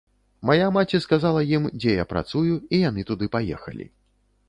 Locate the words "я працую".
2.03-2.45